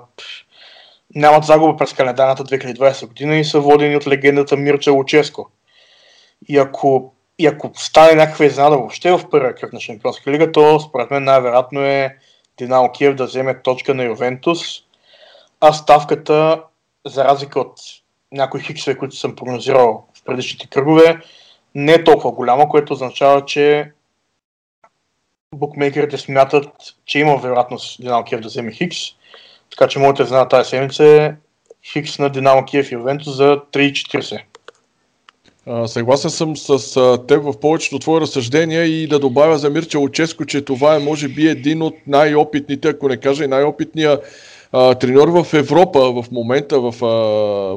нямат 1.16 1.44
загуба 1.44 1.78
през 1.78 1.94
календарната 1.94 2.44
2020 2.44 3.08
година 3.08 3.36
и 3.36 3.46
са 3.46 3.60
водени 3.60 3.96
от 3.96 4.08
легендата 4.08 4.58
Мирча 4.58 4.92
Луческо 4.92 5.50
и 6.50 6.58
ако, 6.58 7.14
и 7.40 7.48
ако 7.48 7.72
стане 7.76 8.14
някаква 8.16 8.46
изненада 8.46 8.78
въобще 8.78 9.12
в 9.12 9.30
първия 9.30 9.56
кръг 9.56 9.74
на 9.74 9.80
Шампионска 9.80 10.32
лига, 10.32 10.52
то 10.52 10.80
според 10.80 11.12
мен 11.12 11.24
най-вероятно 11.24 11.82
е 11.82 12.18
Динамо 12.58 12.92
Киев 12.92 13.16
да 13.16 13.26
вземе 13.26 13.62
точка 13.62 13.94
на 13.94 14.04
Ювентус, 14.04 14.60
а 15.62 15.74
ставката, 15.74 16.64
за 17.06 17.26
разлика 17.26 17.60
от 17.60 17.74
някои 18.32 18.62
хиксове, 18.62 18.98
които 18.98 19.16
съм 19.16 19.36
прогнозирал 19.36 20.06
в 20.14 20.24
предишните 20.24 20.68
кръгове, 20.68 21.22
не 21.76 21.94
е 21.94 22.04
толкова 22.04 22.32
голяма, 22.32 22.70
което 22.70 22.94
означава, 22.94 23.46
че 23.46 23.92
букмейкерите 25.56 26.18
смятат, 26.18 26.70
че 27.06 27.20
има 27.20 27.38
вероятност 27.38 28.02
Динамо 28.02 28.24
Киев 28.24 28.42
да 28.42 28.48
вземе 28.48 28.72
хикс. 28.72 28.98
Така 29.72 29.88
че 29.88 30.00
моята 30.00 30.24
изненада 30.24 30.50
тази 30.50 30.70
седмица 30.70 31.06
е 31.06 31.34
хикс 31.92 32.20
на 32.20 32.30
Динамо 32.30 32.66
Киев 32.66 32.92
и 32.92 32.96
Ювентус 32.96 33.36
за 33.36 33.58
3,40. 33.74 34.42
А, 35.66 35.88
съгласен 35.88 36.30
съм 36.32 36.58
с 36.58 36.98
а, 36.98 37.28
теб 37.28 37.44
в 37.44 37.60
повечето 37.60 38.00
твои 38.00 38.22
разсъждения 38.22 38.84
и 38.84 39.08
да 39.08 39.20
добавя 39.20 39.58
за 39.58 39.70
Мирча 39.70 40.00
Луческо, 40.00 40.46
че 40.46 40.62
това 40.62 40.96
е 40.96 41.00
може 41.00 41.28
би 41.28 41.48
един 41.48 41.82
от 41.82 41.96
най-опитните, 42.08 42.88
ако 42.88 43.08
не 43.08 43.18
кажа 43.18 43.44
и 43.44 43.48
най-опитния 43.48 44.20
а, 44.72 44.96
треньор 44.96 45.28
в 45.28 45.54
Европа 45.54 46.00
в 46.00 46.26
момента 46.32 46.80
в, 46.80 47.06
а, 47.06 47.08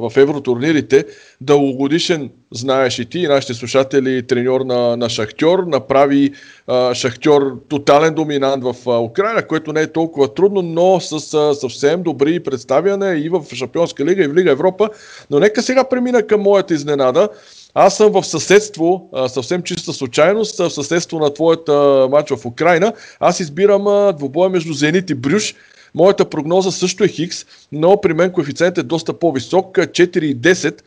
в 0.08 0.16
евротурнирите. 0.16 1.04
Дългогодишен, 1.40 2.30
знаеш 2.52 2.98
и 2.98 3.04
ти, 3.04 3.18
и 3.18 3.26
нашите 3.26 3.54
слушатели, 3.54 4.26
треньор 4.26 4.60
на, 4.60 4.96
на 4.96 5.08
Шахтьор, 5.08 5.58
направи 5.66 6.32
а, 6.66 6.94
Шахтьор 6.94 7.58
тотален 7.68 8.14
доминант 8.14 8.64
в 8.64 8.76
а, 8.86 9.00
Украина, 9.00 9.46
което 9.46 9.72
не 9.72 9.80
е 9.80 9.92
толкова 9.92 10.34
трудно, 10.34 10.62
но 10.62 11.00
с 11.00 11.34
а, 11.34 11.54
съвсем 11.54 12.02
добри 12.02 12.40
представяне 12.40 13.14
и 13.14 13.28
в 13.28 13.42
Шампионска 13.54 14.04
лига 14.04 14.24
и 14.24 14.28
в 14.28 14.34
Лига 14.34 14.50
Европа. 14.50 14.90
Но 15.30 15.38
нека 15.38 15.62
сега 15.62 15.84
премина 15.84 16.22
към 16.22 16.40
моята 16.40 16.74
изненада. 16.74 17.28
Аз 17.76 17.96
съм 17.96 18.12
в 18.12 18.24
съседство, 18.24 19.08
съвсем 19.28 19.62
чиста 19.62 19.92
случайност, 19.92 20.58
в 20.58 20.70
съседство 20.70 21.18
на 21.18 21.34
твоята 21.34 22.08
матч 22.10 22.30
в 22.30 22.46
Украина. 22.46 22.92
Аз 23.20 23.40
избирам 23.40 24.12
двубоя 24.16 24.50
между 24.50 24.72
Зенит 24.72 25.10
и 25.10 25.14
Брюш. 25.14 25.54
Моята 25.94 26.24
прогноза 26.24 26.72
също 26.72 27.04
е 27.04 27.08
Хикс, 27.08 27.46
но 27.72 28.00
при 28.00 28.14
мен 28.14 28.32
коефициент 28.32 28.78
е 28.78 28.82
доста 28.82 29.12
по-висок, 29.12 29.76
4,10 29.76 30.80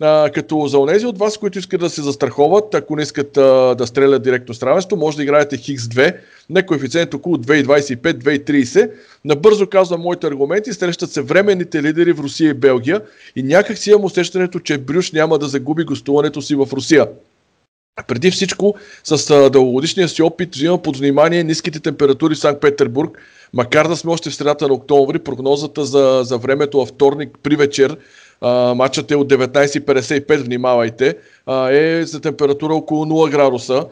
а, 0.00 0.30
като 0.30 0.66
за 0.66 0.78
онези 0.78 1.06
от 1.06 1.18
вас, 1.18 1.38
които 1.38 1.58
искат 1.58 1.80
да 1.80 1.90
се 1.90 2.02
застраховат, 2.02 2.74
ако 2.74 2.96
не 2.96 3.02
искат 3.02 3.36
а, 3.36 3.74
да 3.74 3.86
стрелят 3.86 4.22
директно 4.22 4.54
с 4.54 4.62
равенство, 4.62 4.96
може 4.96 5.16
да 5.16 5.22
играете 5.22 5.56
Хикс 5.56 5.84
2 5.84 6.16
на 6.50 6.66
коефициент 6.66 7.14
около 7.14 7.36
2,25-2,30. 7.36 8.90
Набързо 9.24 9.66
казвам 9.66 10.00
моите 10.00 10.26
аргументи, 10.26 10.72
срещат 10.72 11.10
се 11.10 11.22
временните 11.22 11.82
лидери 11.82 12.12
в 12.12 12.22
Русия 12.22 12.50
и 12.50 12.54
Белгия 12.54 13.00
и 13.36 13.42
някак 13.42 13.78
си 13.78 13.90
имам 13.90 14.04
усещането, 14.04 14.58
че 14.58 14.78
Брюш 14.78 15.12
няма 15.12 15.38
да 15.38 15.48
загуби 15.48 15.84
гостуването 15.84 16.42
си 16.42 16.54
в 16.54 16.68
Русия. 16.72 17.06
Преди 18.08 18.30
всичко, 18.30 18.74
с 19.04 19.50
дългогодишния 19.50 20.08
си 20.08 20.22
опит 20.22 20.54
взимам 20.54 20.82
под 20.82 20.96
внимание 20.96 21.44
ниските 21.44 21.80
температури 21.80 22.34
в 22.34 22.38
Санкт-Петербург, 22.38 23.18
макар 23.52 23.88
да 23.88 23.96
сме 23.96 24.12
още 24.12 24.30
в 24.30 24.34
средата 24.34 24.68
на 24.68 24.74
октомври, 24.74 25.18
прогнозата 25.18 25.84
за, 25.84 26.20
за 26.24 26.38
времето 26.38 26.78
във 26.78 26.88
вторник 26.88 27.38
при 27.42 27.56
вечер 27.56 27.96
матчът 28.74 29.10
е 29.10 29.16
от 29.16 29.28
19.55, 29.28 30.36
внимавайте, 30.36 31.16
а, 31.46 31.70
е 31.70 32.04
за 32.04 32.20
температура 32.20 32.74
около 32.74 33.04
0 33.04 33.30
градуса. 33.30 33.86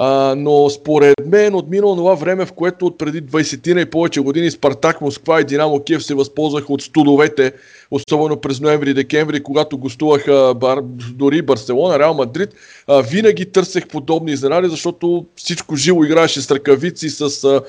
А, 0.00 0.34
но 0.36 0.70
според 0.70 1.14
мен 1.26 1.54
от 1.54 1.70
минало 1.70 1.96
това 1.96 2.14
време, 2.14 2.46
в 2.46 2.52
което 2.52 2.86
от 2.86 2.98
преди 2.98 3.22
20 3.22 3.82
и 3.82 3.90
повече 3.90 4.20
години 4.20 4.50
Спартак 4.50 5.00
Москва 5.00 5.40
и 5.40 5.44
Динамо 5.44 5.80
Киев 5.80 6.04
се 6.04 6.14
възползваха 6.14 6.72
от 6.72 6.82
студовете, 6.82 7.52
особено 7.90 8.40
през 8.40 8.60
ноември 8.60 8.90
и 8.90 8.94
декември, 8.94 9.42
когато 9.42 9.78
гостуваха 9.78 10.54
бар, 10.56 10.78
дори 11.12 11.42
Барселона, 11.42 11.98
Реал 11.98 12.14
Мадрид, 12.14 12.50
а, 12.86 13.02
винаги 13.02 13.52
търсех 13.52 13.88
подобни 13.88 14.32
изненади, 14.32 14.68
защото 14.68 15.26
всичко 15.36 15.76
живо 15.76 16.04
играеше 16.04 16.40
с 16.40 16.50
ръкавици, 16.50 17.10
с 17.10 17.44
а, 17.44 17.62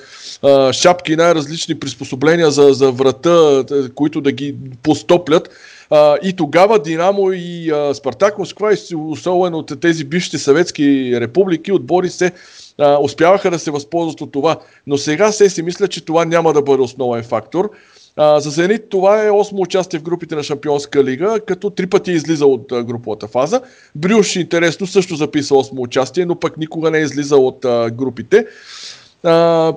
а, 0.47 0.73
шапки 0.73 1.15
най-различни 1.15 1.79
приспособления 1.79 2.51
за, 2.51 2.73
за 2.73 2.91
врата, 2.91 3.63
които 3.95 4.21
да 4.21 4.31
ги 4.31 4.55
постоплят. 4.83 5.49
А, 5.89 6.17
и 6.23 6.33
тогава 6.33 6.79
Динамо 6.79 7.31
и 7.31 7.71
а, 7.71 7.93
Спартак 7.93 8.37
Москва, 8.37 8.71
особено 8.95 9.57
от 9.57 9.79
тези 9.81 10.03
бившите 10.03 10.37
съветски 10.37 11.11
републики, 11.21 11.71
отбори 11.71 12.09
се 12.09 12.31
а, 12.77 12.97
успяваха 13.01 13.51
да 13.51 13.59
се 13.59 13.71
възползват 13.71 14.21
от 14.21 14.31
това. 14.31 14.59
Но 14.87 14.97
сега 14.97 15.31
се 15.31 15.49
си 15.49 15.61
мисля, 15.61 15.87
че 15.87 16.05
това 16.05 16.25
няма 16.25 16.53
да 16.53 16.61
бъде 16.61 16.83
основен 16.83 17.23
фактор. 17.23 17.71
А, 18.15 18.39
за 18.39 18.49
Зенит 18.49 18.89
това 18.89 19.23
е 19.25 19.29
8 19.29 19.59
участие 19.59 19.99
в 19.99 20.03
групите 20.03 20.35
на 20.35 20.43
Шампионска 20.43 21.03
лига, 21.03 21.39
като 21.47 21.69
три 21.69 21.87
пъти 21.87 22.11
е 22.11 22.15
излизал 22.15 22.53
от 22.53 22.71
а, 22.71 22.83
груповата 22.83 23.27
фаза. 23.27 23.61
Брюш, 23.95 24.35
интересно, 24.35 24.87
също 24.87 25.15
записа 25.15 25.53
8 25.53 25.79
участие, 25.79 26.25
но 26.25 26.39
пък 26.39 26.57
никога 26.57 26.91
не 26.91 26.97
е 26.97 27.01
излизал 27.01 27.47
от 27.47 27.65
а, 27.65 27.89
групите. 27.89 28.45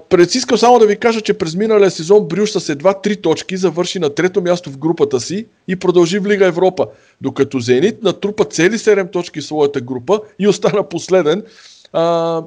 Пред 0.08 0.34
искам 0.34 0.58
само 0.58 0.78
да 0.78 0.86
ви 0.86 0.96
кажа, 0.96 1.20
че 1.20 1.34
през 1.34 1.54
миналия 1.54 1.90
сезон 1.90 2.28
Брюш 2.28 2.50
с 2.50 2.68
едва 2.68 2.92
3 2.92 3.22
точки 3.22 3.56
завърши 3.56 3.98
на 3.98 4.14
трето 4.14 4.42
място 4.42 4.70
в 4.70 4.78
групата 4.78 5.20
си 5.20 5.46
и 5.68 5.76
продължи 5.76 6.18
в 6.18 6.26
Лига 6.26 6.46
Европа, 6.46 6.86
докато 7.20 7.60
Зенит 7.60 8.02
натрупа 8.02 8.44
цели 8.44 8.78
7 8.78 9.12
точки 9.12 9.40
в 9.40 9.44
своята 9.44 9.80
група 9.80 10.20
и 10.38 10.48
остана 10.48 10.88
последен. 10.88 11.42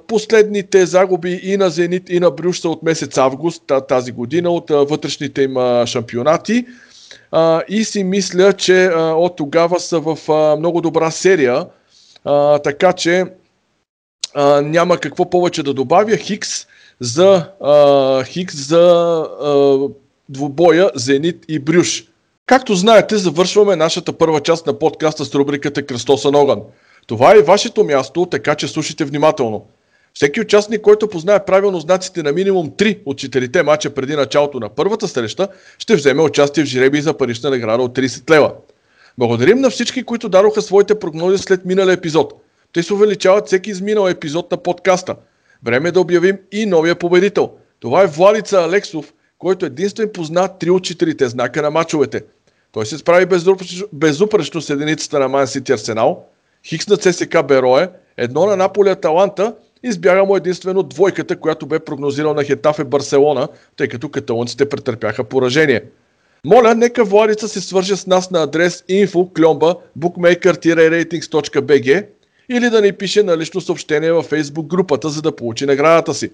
Последните 0.08 0.86
загуби 0.86 1.40
и 1.44 1.58
на 1.58 1.70
Зенит 1.70 2.10
и 2.10 2.20
на 2.20 2.32
Брюш 2.32 2.66
от 2.66 2.84
месец 2.84 3.18
август 3.18 3.64
тази 3.88 4.12
година 4.12 4.50
от 4.50 4.70
вътрешните 4.70 5.42
им 5.42 5.56
шампионати. 5.86 6.66
И 7.70 7.84
си 7.84 8.04
мисля, 8.04 8.54
че 8.54 8.90
от 8.96 9.36
тогава 9.36 9.80
са 9.80 10.00
в 10.00 10.18
много 10.58 10.82
добра 10.82 11.12
серия, 11.12 11.66
така 12.64 12.94
че 12.94 13.26
няма 14.64 14.98
какво 14.98 15.30
повече 15.30 15.64
да 15.64 15.74
добавя. 15.74 16.18
Хикс 16.18 16.68
за 17.00 17.50
а, 17.62 18.24
Хикс 18.24 18.68
за 18.68 19.26
двубоя 20.30 20.92
Зенит 20.96 21.46
и 21.48 21.60
Брюш. 21.60 22.04
Както 22.46 22.76
знаете, 22.76 23.18
завършваме 23.18 23.76
нашата 23.76 24.14
първа 24.14 24.42
част 24.42 24.68
на 24.68 24.80
подкаста 24.80 25.26
с 25.26 25.36
рубриката 25.36 25.86
Кръстосан 25.86 26.36
огън. 26.36 26.62
Това 27.08 27.36
е 27.36 27.42
вашето 27.42 27.84
място, 27.84 28.26
така 28.26 28.56
че 28.56 28.68
слушайте 28.68 29.06
внимателно. 29.06 29.66
Всеки 30.14 30.42
участник, 30.42 30.82
който 30.82 31.08
познае 31.08 31.46
правилно 31.46 31.80
знаците 31.80 32.24
на 32.24 32.32
минимум 32.32 32.70
3 32.70 33.00
от 33.06 33.18
4 33.18 33.62
мача 33.62 33.94
преди 33.94 34.16
началото 34.16 34.60
на 34.60 34.70
първата 34.70 35.08
среща, 35.08 35.48
ще 35.78 35.96
вземе 35.96 36.22
участие 36.22 36.64
в 36.64 36.68
жреби 36.68 37.02
за 37.02 37.18
парична 37.18 37.50
награда 37.50 37.84
от 37.84 37.98
30 37.98 38.32
лева. 38.32 38.54
Благодарим 39.18 39.60
на 39.60 39.70
всички, 39.70 40.04
които 40.04 40.30
дадоха 40.30 40.62
своите 40.62 41.00
прогнози 41.00 41.38
след 41.38 41.66
миналия 41.66 41.94
епизод. 41.94 42.34
Те 42.74 42.84
се 42.84 42.94
увеличават 42.94 43.48
всеки 43.48 43.70
изминал 43.70 44.08
епизод 44.08 44.52
на 44.52 44.58
подкаста– 44.58 45.16
Време 45.66 45.90
е 45.90 45.92
да 45.92 46.00
обявим 46.00 46.38
и 46.52 46.66
новия 46.66 46.96
победител. 46.96 47.52
Това 47.80 48.04
е 48.04 48.08
Владица 48.08 48.58
Алексов, 48.58 49.14
който 49.38 49.66
единствен 49.66 50.10
позна 50.14 50.48
три 50.48 50.70
от 50.70 50.84
четирите 50.84 51.28
знака 51.28 51.62
на 51.62 51.72
мачовете. 51.72 52.24
Той 52.72 52.86
се 52.86 52.98
справи 52.98 53.26
безупречно 53.94 54.62
с 54.62 54.70
единицата 54.70 55.20
на 55.20 55.28
Ман 55.28 55.48
Сити 55.48 55.72
Арсенал, 55.72 56.26
Хикс 56.66 56.88
на 56.88 56.98
ЦСК 56.98 57.44
Берое, 57.48 57.90
едно 58.18 58.46
на 58.46 58.56
Наполи 58.56 58.90
Аталанта, 58.90 59.54
избяга 59.84 60.26
му 60.26 60.36
единствено 60.36 60.84
двойката, 60.84 61.40
която 61.40 61.66
бе 61.66 61.80
прогнозирал 61.80 62.34
на 62.34 62.44
Хетафе 62.44 62.84
Барселона, 62.84 63.48
тъй 63.78 63.88
като 63.88 64.10
каталонците 64.10 64.70
претърпяха 64.70 65.24
поражение. 65.24 65.82
Моля, 66.46 66.76
нека 66.76 67.04
Владица 67.04 67.48
се 67.48 67.62
свърже 67.62 67.96
с 67.96 68.08
нас 68.08 68.32
на 68.32 68.44
адрес 68.44 68.84
info 68.90 69.32
bookmaker-ratings.bg 70.00 72.06
или 72.50 72.70
да 72.70 72.82
ни 72.82 72.92
пише 72.92 73.24
на 73.24 73.38
лично 73.38 73.62
съобщение 73.62 74.12
във 74.12 74.30
Facebook 74.30 74.68
групата, 74.68 75.10
за 75.10 75.22
да 75.22 75.36
получи 75.36 75.66
наградата 75.66 76.14
си. 76.14 76.32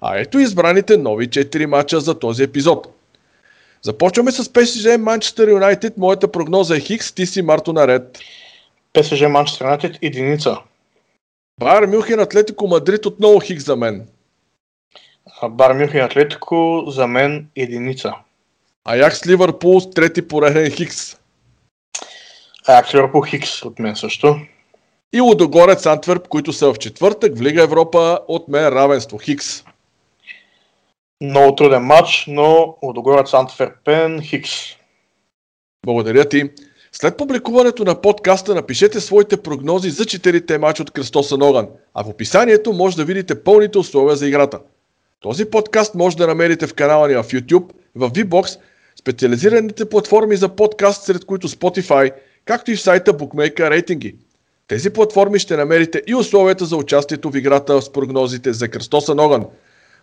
А 0.00 0.18
ето 0.18 0.38
избраните 0.38 0.96
нови 0.96 1.28
4 1.28 1.66
мача 1.66 2.00
за 2.00 2.18
този 2.18 2.42
епизод. 2.42 2.86
Започваме 3.82 4.32
с 4.32 4.44
PSG 4.44 4.96
Манчестър 4.96 5.48
Юнайтед. 5.48 5.98
Моята 5.98 6.28
прогноза 6.28 6.76
е 6.76 6.80
Хикс, 6.80 7.12
ти 7.12 7.26
си 7.26 7.42
Марто 7.42 7.72
наред. 7.72 8.18
PSG 8.94 9.26
Манчестър 9.26 9.64
Юнайтед 9.64 9.98
единица. 10.02 10.58
Бар 11.60 11.86
Мюхен 11.86 12.20
Атлетико 12.20 12.66
Мадрид 12.66 13.06
отново 13.06 13.40
Хикс 13.40 13.64
за 13.64 13.76
мен. 13.76 14.08
Бар 15.50 15.72
Мюхен 15.72 16.04
Атлетико 16.04 16.84
за 16.86 17.06
мен 17.06 17.48
единица. 17.56 18.14
Аякс 18.84 19.26
Ливърпул 19.26 19.80
трети 19.80 20.28
пореден 20.28 20.70
Хикс. 20.70 21.16
Аякс 22.68 22.94
Ливърпул 22.94 23.22
Хикс 23.22 23.64
от 23.64 23.78
мен 23.78 23.96
също. 23.96 24.36
И 25.12 25.20
Лудогорец 25.20 25.86
Антверп, 25.86 26.28
които 26.28 26.52
са 26.52 26.72
в 26.72 26.78
четвъртък 26.78 27.38
в 27.38 27.42
Лига 27.42 27.62
Европа 27.62 28.20
от 28.28 28.48
мен 28.48 28.68
равенство 28.68 29.18
Хикс. 29.18 29.64
Много 31.20 31.54
труден 31.54 31.82
матч, 31.82 32.24
но 32.28 32.76
Лудогорец 32.82 33.34
Антверпен 33.34 34.22
Хикс. 34.22 34.50
Благодаря 35.86 36.28
ти. 36.28 36.50
След 36.94 37.16
публикуването 37.16 37.84
на 37.84 38.00
подкаста 38.00 38.54
напишете 38.54 39.00
своите 39.00 39.36
прогнози 39.36 39.90
за 39.90 40.04
четирите 40.04 40.58
матча 40.58 40.82
от 40.82 40.90
Кръстоса 40.90 41.38
Ноган, 41.38 41.68
а 41.94 42.04
в 42.04 42.08
описанието 42.08 42.72
може 42.72 42.96
да 42.96 43.04
видите 43.04 43.42
пълните 43.42 43.78
условия 43.78 44.16
за 44.16 44.28
играта. 44.28 44.58
Този 45.20 45.44
подкаст 45.44 45.94
може 45.94 46.16
да 46.16 46.26
намерите 46.26 46.66
в 46.66 46.74
канала 46.74 47.08
ни 47.08 47.14
в 47.14 47.24
YouTube, 47.24 47.70
в 47.94 48.10
VBOX, 48.10 48.58
специализираните 49.00 49.88
платформи 49.88 50.36
за 50.36 50.48
подкаст, 50.48 51.04
сред 51.04 51.24
които 51.24 51.48
Spotify, 51.48 52.12
както 52.44 52.70
и 52.70 52.76
в 52.76 52.80
сайта 52.80 53.12
Bookmaker 53.12 53.70
рейтинги. 53.70 54.16
Тези 54.68 54.90
платформи 54.90 55.38
ще 55.38 55.56
намерите 55.56 56.02
и 56.06 56.14
условията 56.14 56.64
за 56.64 56.76
участието 56.76 57.30
в 57.30 57.36
играта 57.36 57.82
с 57.82 57.92
прогнозите 57.92 58.52
за 58.52 58.68
Кръстоса 58.68 59.14
Ноган– 59.14 59.44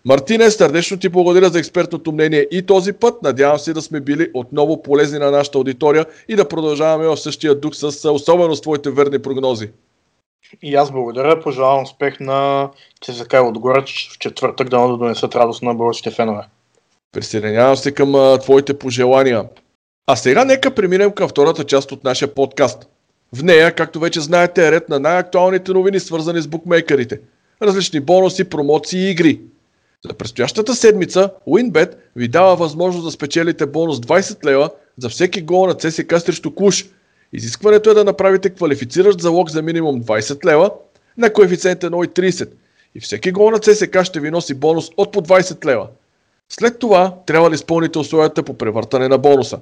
Мартине, 0.04 0.50
сърдечно 0.50 0.98
ти 0.98 1.08
благодаря 1.08 1.48
за 1.48 1.58
експертното 1.58 2.12
мнение 2.12 2.46
и 2.50 2.62
този 2.62 2.92
път. 2.92 3.22
Надявам 3.22 3.58
се 3.58 3.72
да 3.72 3.82
сме 3.82 4.00
били 4.00 4.30
отново 4.34 4.82
полезни 4.82 5.18
на 5.18 5.30
нашата 5.30 5.58
аудитория 5.58 6.06
и 6.28 6.36
да 6.36 6.48
продължаваме 6.48 7.08
в 7.08 7.16
същия 7.16 7.54
дух 7.54 7.74
с 7.74 8.10
особено 8.10 8.56
с 8.56 8.60
твоите 8.60 8.90
верни 8.90 9.18
прогнози. 9.18 9.70
И 10.62 10.74
аз 10.74 10.92
благодаря. 10.92 11.40
Пожелавам 11.40 11.82
успех 11.82 12.20
на 12.20 12.68
ЦСК 13.04 13.34
отгоре 13.42 13.80
в 13.80 14.18
четвъртък 14.18 14.68
да 14.68 14.88
да 14.88 14.96
донесат 14.96 15.34
радост 15.34 15.62
на 15.62 15.74
българските 15.74 16.10
фенове. 16.10 16.42
Присъединявам 17.12 17.76
се 17.76 17.92
към 17.92 18.14
а, 18.14 18.38
твоите 18.38 18.78
пожелания. 18.78 19.44
А 20.06 20.16
сега 20.16 20.44
нека 20.44 20.74
преминем 20.74 21.10
към 21.10 21.28
втората 21.28 21.64
част 21.64 21.92
от 21.92 22.04
нашия 22.04 22.34
подкаст. 22.34 22.88
В 23.36 23.42
нея, 23.42 23.74
както 23.74 24.00
вече 24.00 24.20
знаете, 24.20 24.66
е 24.66 24.72
ред 24.72 24.88
на 24.88 25.00
най-актуалните 25.00 25.72
новини, 25.72 26.00
свързани 26.00 26.40
с 26.40 26.46
букмейкерите. 26.46 27.20
Различни 27.62 28.00
бонуси, 28.00 28.44
промоции 28.44 29.06
и 29.06 29.10
игри. 29.10 29.40
За 30.08 30.14
предстоящата 30.14 30.74
седмица 30.74 31.30
WinBet 31.48 31.94
ви 32.16 32.28
дава 32.28 32.56
възможност 32.56 33.04
да 33.04 33.10
спечелите 33.10 33.66
бонус 33.66 33.98
20 33.98 34.44
лева 34.44 34.70
за 34.98 35.08
всеки 35.08 35.42
гол 35.42 35.66
на 35.66 35.74
ЦСК 35.74 36.18
срещу 36.18 36.54
Клуш. 36.54 36.86
Изискването 37.32 37.90
е 37.90 37.94
да 37.94 38.04
направите 38.04 38.50
квалифициращ 38.50 39.20
залог 39.20 39.50
за 39.50 39.62
минимум 39.62 40.02
20 40.02 40.44
лева 40.44 40.70
на 41.18 41.32
коефициент 41.32 41.80
1,30 41.80 42.48
и 42.94 43.00
всеки 43.00 43.32
гол 43.32 43.50
на 43.50 43.58
ЦСК 43.58 44.04
ще 44.04 44.20
ви 44.20 44.30
носи 44.30 44.54
бонус 44.54 44.90
от 44.96 45.12
по 45.12 45.22
20 45.22 45.64
лева. 45.64 45.86
След 46.48 46.78
това 46.78 47.14
трябва 47.26 47.48
да 47.48 47.54
изпълните 47.54 47.98
условията 47.98 48.42
по 48.42 48.54
превъртане 48.54 49.08
на 49.08 49.18
бонуса. 49.18 49.58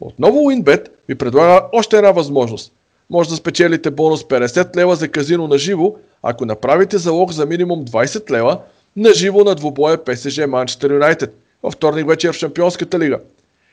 Отново 0.00 0.38
WinBet 0.38 0.88
ви 1.08 1.14
предлага 1.14 1.66
още 1.72 1.96
една 1.96 2.10
възможност. 2.10 2.72
Може 3.10 3.28
да 3.30 3.36
спечелите 3.36 3.90
бонус 3.90 4.24
50 4.24 4.76
лева 4.76 4.96
за 4.96 5.08
казино 5.08 5.48
на 5.48 5.58
живо, 5.58 5.94
ако 6.22 6.46
направите 6.46 6.98
залог 6.98 7.32
за 7.32 7.46
минимум 7.46 7.84
20 7.84 8.30
лева 8.30 8.60
на 8.96 9.14
живо 9.14 9.44
на 9.44 9.54
двубоя 9.54 10.04
ПСЖ 10.04 10.38
Манчестър 10.38 10.92
Юнайтед 10.92 11.34
във 11.62 11.72
вторник 11.72 12.08
вечер 12.08 12.32
в 12.32 12.36
Шампионската 12.36 12.98
лига. 12.98 13.18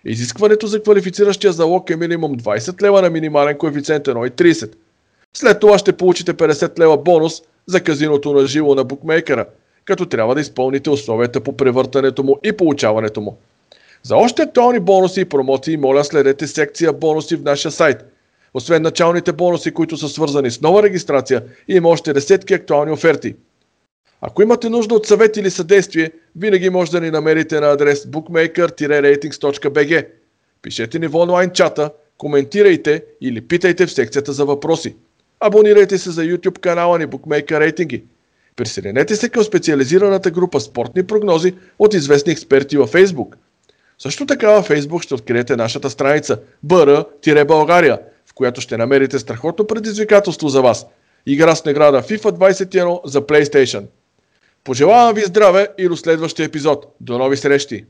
Изискването 0.06 0.68
за 0.68 0.84
квалифициращия 0.84 1.52
залог 1.52 1.90
е 1.90 1.96
минимум 1.96 2.36
20 2.36 2.82
лева 2.82 3.02
на 3.02 3.10
минимален 3.10 3.58
коефициент 3.58 4.06
1,30. 4.06 4.74
След 5.34 5.60
това 5.60 5.78
ще 5.78 5.94
получите 5.94 6.34
50 6.34 6.80
лева 6.80 6.98
бонус 6.98 7.42
за 7.68 7.82
казиното 7.82 8.34
на 8.34 8.48
живо 8.48 8.76
на 8.76 8.84
букмейкера, 8.84 9.46
като 9.86 10.06
трябва 10.06 10.36
да 10.36 10.42
изпълните 10.42 10.90
условията 10.90 11.42
по 11.42 11.58
превъртането 11.58 12.24
му 12.24 12.40
и 12.44 12.52
получаването 12.52 13.22
му. 13.22 13.38
За 14.04 14.16
още 14.16 14.42
актуални 14.42 14.80
бонуси 14.80 15.22
и 15.22 15.26
промоции, 15.26 15.78
моля 15.78 16.04
следете 16.04 16.48
секция 16.48 16.94
бонуси 16.94 17.36
в 17.36 17.44
нашия 17.44 17.72
сайт. 17.72 17.98
Освен 18.54 18.82
началните 18.82 19.32
бонуси, 19.32 19.72
които 19.72 19.98
са 19.98 20.10
свързани 20.10 20.52
с 20.52 20.62
нова 20.62 20.84
регистрация, 20.84 21.44
има 21.68 21.90
още 21.90 22.14
десетки 22.14 22.54
актуални 22.54 22.92
оферти– 22.92 23.36
ако 24.26 24.42
имате 24.42 24.70
нужда 24.70 24.96
от 24.96 25.06
съвет 25.06 25.38
или 25.38 25.50
съдействие, 25.50 26.12
винаги 26.36 26.70
може 26.70 26.92
да 26.92 27.02
ни 27.02 27.12
намерите 27.12 27.60
на 27.60 27.68
адрес 27.68 28.06
bookmaker-ratings.bg. 28.06 30.08
Пишете 30.62 31.00
ни 31.00 31.08
в 31.08 31.16
онлайн 31.16 31.50
чата, 31.50 31.90
коментирайте 32.18 33.04
или 33.22 33.42
питайте 33.42 33.86
в 33.86 33.92
секцията 33.92 34.34
за 34.34 34.46
въпроси. 34.46 34.96
Абонирайте 35.40 35.98
се 35.98 36.12
за 36.12 36.22
YouTube 36.22 36.60
канала 36.60 37.00
ни 37.00 37.08
Bookmaker 37.08 37.72
Ratings. 37.72 38.04
Присъединете 38.56 39.16
се 39.16 39.30
към 39.30 39.44
специализираната 39.44 40.32
група 40.32 40.60
спортни 40.60 41.04
прогнози 41.04 41.54
от 41.80 41.94
известни 41.94 42.34
експерти 42.34 42.78
във 42.78 42.94
Facebook. 42.94 43.36
Също 44.00 44.26
така 44.26 44.52
във 44.52 44.70
Facebook 44.70 45.04
ще 45.04 45.14
откриете 45.14 45.56
нашата 45.56 45.90
страница 45.90 46.40
BR-България, 46.66 48.00
в 48.26 48.34
която 48.34 48.62
ще 48.62 48.78
намерите 48.78 49.20
страхотно 49.20 49.68
предизвикателство 49.68 50.50
за 50.50 50.62
вас. 50.62 50.86
Игра 51.26 51.56
с 51.56 51.66
награда 51.66 52.02
FIFA 52.02 52.32
21 52.32 53.00
за 53.06 53.22
PlayStation. 53.22 53.84
Пожелавам 54.64 55.16
ви 55.16 55.22
здраве 55.22 55.68
и 55.78 55.88
до 55.88 55.96
следващия 55.96 56.46
епизод. 56.46 56.96
До 57.00 57.18
нови 57.18 57.38
срещи! 57.38 57.86